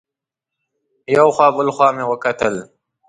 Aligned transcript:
یو 1.17 1.27
خوا 1.35 1.47
بل 1.57 1.67
خوا 1.75 1.87
مې 1.95 2.05
وکتل. 2.11 2.55